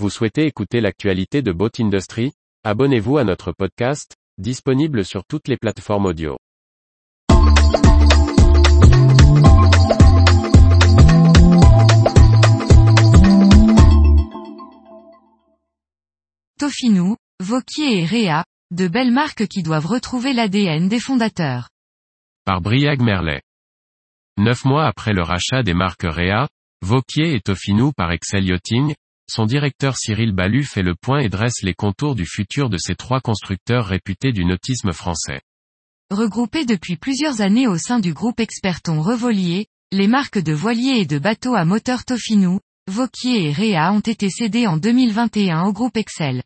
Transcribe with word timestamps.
Vous 0.00 0.10
souhaitez 0.10 0.46
écouter 0.46 0.80
l'actualité 0.80 1.40
de 1.40 1.52
Boat 1.52 1.70
Industry? 1.78 2.32
Abonnez-vous 2.64 3.16
à 3.16 3.22
notre 3.22 3.52
podcast, 3.52 4.16
disponible 4.38 5.04
sur 5.04 5.24
toutes 5.24 5.46
les 5.46 5.56
plateformes 5.56 6.06
audio. 6.06 6.36
Tofinou, 16.58 17.16
Vauquier 17.40 18.00
et 18.00 18.04
Réa, 18.04 18.44
de 18.72 18.88
belles 18.88 19.12
marques 19.12 19.46
qui 19.46 19.62
doivent 19.62 19.86
retrouver 19.86 20.32
l'ADN 20.32 20.88
des 20.88 20.98
fondateurs. 20.98 21.68
Par 22.44 22.60
Briag 22.60 23.00
Merlet. 23.00 23.42
Neuf 24.38 24.64
mois 24.64 24.86
après 24.86 25.12
le 25.12 25.22
rachat 25.22 25.62
des 25.62 25.74
marques 25.74 26.02
Réa, 26.02 26.48
Vauquier 26.82 27.34
et 27.34 27.40
Tofinou 27.40 27.92
par 27.92 28.10
Excel 28.10 28.44
Yachting, 28.44 28.92
son 29.28 29.46
directeur 29.46 29.96
Cyril 29.96 30.32
Ballu 30.32 30.64
fait 30.64 30.82
le 30.82 30.94
point 30.94 31.20
et 31.20 31.28
dresse 31.28 31.62
les 31.62 31.74
contours 31.74 32.14
du 32.14 32.26
futur 32.26 32.68
de 32.68 32.78
ces 32.78 32.94
trois 32.94 33.20
constructeurs 33.20 33.86
réputés 33.86 34.32
du 34.32 34.44
nautisme 34.44 34.92
français. 34.92 35.40
Regroupés 36.10 36.66
depuis 36.66 36.96
plusieurs 36.96 37.40
années 37.40 37.66
au 37.66 37.78
sein 37.78 37.98
du 37.98 38.12
groupe 38.12 38.40
Experton 38.40 39.00
Revolier, 39.00 39.66
les 39.92 40.08
marques 40.08 40.38
de 40.38 40.52
voiliers 40.52 41.00
et 41.00 41.06
de 41.06 41.18
bateaux 41.18 41.54
à 41.54 41.64
moteur 41.64 42.04
Tofinou, 42.04 42.60
Vauquier 42.90 43.46
et 43.46 43.52
Réa 43.52 43.92
ont 43.92 44.00
été 44.00 44.28
cédées 44.28 44.66
en 44.66 44.76
2021 44.76 45.62
au 45.62 45.72
groupe 45.72 45.96
Excel. 45.96 46.42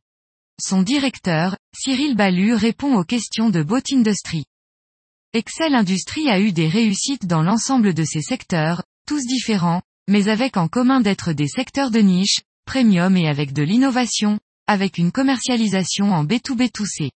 Son 0.63 0.83
directeur, 0.83 1.57
Cyril 1.77 2.15
Ballu 2.15 2.55
répond 2.55 2.97
aux 2.97 3.05
questions 3.05 3.51
de 3.51 3.63
Boat 3.63 3.83
Industry. 3.93 4.45
Excel 5.33 5.74
Industrie 5.74 6.30
a 6.30 6.41
eu 6.41 6.52
des 6.52 6.69
réussites 6.69 7.27
dans 7.27 7.43
l'ensemble 7.43 7.93
de 7.93 8.05
ses 8.05 8.23
secteurs, 8.23 8.85
tous 9.07 9.27
différents, 9.27 9.83
mais 10.09 10.29
avec 10.29 10.57
en 10.57 10.69
commun 10.69 11.01
d'être 11.01 11.33
des 11.33 11.49
secteurs 11.49 11.91
de 11.91 11.99
niche, 11.99 12.41
premium 12.69 13.17
et 13.17 13.27
avec 13.29 13.55
de 13.55 13.63
l'innovation, 13.63 14.39
avec 14.67 14.99
une 14.99 15.11
commercialisation 15.11 16.13
en 16.13 16.27
B2B2C. 16.27 17.09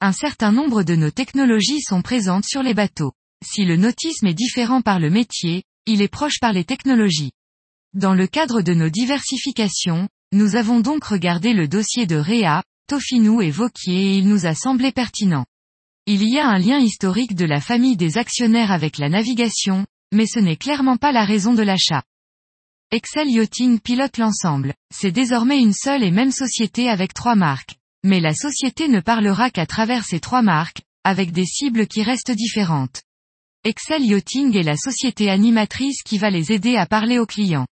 Un 0.00 0.12
certain 0.12 0.52
nombre 0.52 0.84
de 0.84 0.96
nos 0.96 1.10
technologies 1.10 1.82
sont 1.82 2.00
présentes 2.00 2.46
sur 2.46 2.62
les 2.62 2.72
bateaux. 2.72 3.12
Si 3.44 3.66
le 3.66 3.76
nautisme 3.76 4.26
est 4.26 4.32
différent 4.32 4.80
par 4.80 4.98
le 4.98 5.10
métier, 5.10 5.64
il 5.84 6.00
est 6.00 6.08
proche 6.08 6.40
par 6.40 6.54
les 6.54 6.64
technologies. 6.64 7.32
Dans 7.92 8.14
le 8.14 8.26
cadre 8.26 8.62
de 8.62 8.72
nos 8.72 8.88
diversifications, 8.88 10.08
nous 10.32 10.56
avons 10.56 10.80
donc 10.80 11.04
regardé 11.04 11.52
le 11.52 11.68
dossier 11.68 12.06
de 12.06 12.16
Réa, 12.16 12.62
Tofinou 12.88 13.42
et 13.42 13.50
Vauquier 13.50 14.14
et 14.14 14.16
il 14.16 14.26
nous 14.26 14.46
a 14.46 14.54
semblé 14.54 14.92
pertinent. 14.92 15.44
Il 16.06 16.26
y 16.26 16.38
a 16.38 16.48
un 16.48 16.58
lien 16.58 16.78
historique 16.78 17.34
de 17.34 17.44
la 17.44 17.60
famille 17.60 17.98
des 17.98 18.16
actionnaires 18.16 18.72
avec 18.72 18.96
la 18.96 19.10
navigation, 19.10 19.84
mais 20.10 20.26
ce 20.26 20.38
n'est 20.38 20.56
clairement 20.56 20.96
pas 20.96 21.12
la 21.12 21.26
raison 21.26 21.52
de 21.52 21.62
l'achat. 21.62 22.02
Excel 22.92 23.28
Yachting 23.28 23.80
pilote 23.80 24.16
l'ensemble. 24.16 24.72
C'est 24.94 25.10
désormais 25.10 25.58
une 25.58 25.72
seule 25.72 26.04
et 26.04 26.12
même 26.12 26.30
société 26.30 26.88
avec 26.88 27.12
trois 27.14 27.34
marques. 27.34 27.74
Mais 28.04 28.20
la 28.20 28.32
société 28.32 28.86
ne 28.86 29.00
parlera 29.00 29.50
qu'à 29.50 29.66
travers 29.66 30.04
ces 30.04 30.20
trois 30.20 30.42
marques, 30.42 30.82
avec 31.02 31.32
des 31.32 31.46
cibles 31.46 31.88
qui 31.88 32.04
restent 32.04 32.30
différentes. 32.30 33.02
Excel 33.64 34.04
Yachting 34.04 34.56
est 34.56 34.62
la 34.62 34.76
société 34.76 35.28
animatrice 35.28 36.04
qui 36.04 36.16
va 36.18 36.30
les 36.30 36.52
aider 36.52 36.76
à 36.76 36.86
parler 36.86 37.18
aux 37.18 37.26
clients. 37.26 37.66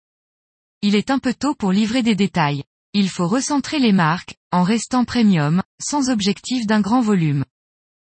Il 0.81 0.95
est 0.95 1.11
un 1.11 1.19
peu 1.19 1.33
tôt 1.33 1.55
pour 1.55 1.73
livrer 1.73 2.03
des 2.03 2.15
détails. 2.15 2.63
Il 2.93 3.09
faut 3.09 3.27
recentrer 3.27 3.79
les 3.79 3.91
marques, 3.91 4.35
en 4.53 4.63
restant 4.63 5.03
premium, 5.03 5.61
sans 5.81 6.09
objectif 6.09 6.65
d'un 6.65 6.79
grand 6.79 7.01
volume. 7.01 7.43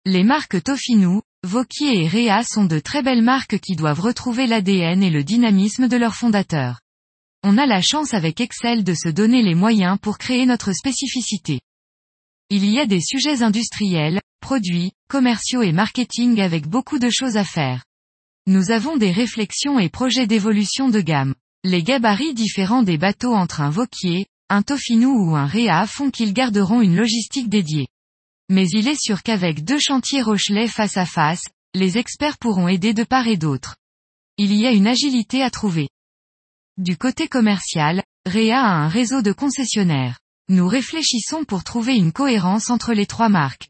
Les 0.06 0.24
marques 0.24 0.62
Tofinou, 0.62 1.24
Vauquier 1.44 2.04
et 2.04 2.08
Réa 2.08 2.44
sont 2.44 2.66
de 2.66 2.78
très 2.78 3.02
belles 3.02 3.24
marques 3.24 3.58
qui 3.58 3.76
doivent 3.76 4.00
retrouver 4.00 4.46
l'ADN 4.46 5.02
et 5.02 5.10
le 5.10 5.24
dynamisme 5.24 5.88
de 5.88 5.98
leurs 5.98 6.16
fondateurs. 6.16 6.82
On 7.42 7.58
a 7.58 7.66
la 7.66 7.82
chance 7.82 8.14
avec 8.14 8.42
Excel 8.42 8.84
de 8.84 8.94
se 8.94 9.08
donner 9.08 9.42
les 9.42 9.56
moyens 9.56 9.98
pour 10.02 10.18
créer 10.18 10.46
notre 10.46 10.74
spécificité. 10.74 11.62
Il 12.50 12.66
y 12.66 12.80
a 12.80 12.86
des 12.86 13.00
sujets 13.00 13.44
industriels, 13.44 14.20
produits, 14.42 14.92
commerciaux 15.08 15.62
et 15.62 15.72
marketing 15.72 16.42
avec 16.42 16.68
beaucoup 16.68 17.00
de 17.00 17.10
choses 17.10 17.38
à 17.38 17.46
faire. 17.46 17.86
Nous 18.46 18.72
avons 18.72 18.98
des 18.98 19.12
réflexions 19.12 19.80
et 19.80 19.88
projets 19.88 20.28
d'évolution 20.28 20.90
de 20.90 21.00
gamme. 21.00 21.34
Les 21.64 21.82
gabarits 21.82 22.34
différents 22.34 22.84
des 22.84 22.98
bateaux 22.98 23.34
entre 23.34 23.62
un 23.62 23.70
Vauquier, 23.70 24.26
un 24.50 24.62
Tofinou 24.62 25.30
ou 25.30 25.36
un 25.38 25.46
Réa 25.46 25.88
font 25.88 26.10
qu'ils 26.10 26.34
garderont 26.34 26.82
une 26.82 26.98
logistique 26.98 27.48
dédiée. 27.48 27.88
Mais 28.50 28.68
il 28.68 28.88
est 28.88 29.00
sûr 29.00 29.24
qu'avec 29.24 29.64
deux 29.64 29.80
chantiers 29.80 30.24
Rochelet 30.24 30.68
face 30.68 30.98
à 30.98 31.06
face, 31.06 31.44
les 31.74 31.98
experts 31.98 32.38
pourront 32.38 32.68
aider 32.68 32.94
de 32.94 33.04
part 33.04 33.28
et 33.28 33.38
d'autre. 33.38 33.78
Il 34.38 34.54
y 34.54 34.66
a 34.66 34.72
une 34.72 34.88
agilité 34.88 35.42
à 35.42 35.50
trouver. 35.50 35.88
Du 36.80 36.96
côté 36.96 37.28
commercial, 37.28 38.04
Réa 38.26 38.62
a 38.62 38.72
un 38.72 38.88
réseau 38.88 39.22
de 39.22 39.34
concessionnaires. 39.34 40.18
Nous 40.48 40.66
réfléchissons 40.66 41.44
pour 41.44 41.66
trouver 41.66 41.98
une 41.98 42.14
cohérence 42.14 42.70
entre 42.70 42.94
les 42.94 43.06
trois 43.06 43.28
marques. 43.28 43.68